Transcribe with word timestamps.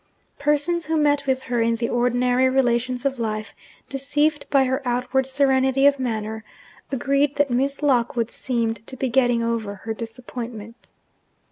Persons 0.39 0.87
who 0.87 0.97
met 0.97 1.27
with 1.27 1.43
her 1.43 1.61
in 1.61 1.75
the 1.75 1.87
ordinary 1.87 2.49
relations 2.49 3.05
of 3.05 3.19
life, 3.19 3.55
deceived 3.87 4.49
by 4.49 4.63
her 4.63 4.81
outward 4.83 5.27
serenity 5.27 5.85
of 5.85 5.99
manner, 5.99 6.43
agreed 6.91 7.35
that 7.35 7.51
'Miss 7.51 7.83
Lockwood 7.83 8.31
seemed 8.31 8.87
to 8.87 8.97
be 8.97 9.09
getting 9.09 9.43
over 9.43 9.75
her 9.83 9.93
disappointment.' 9.93 10.89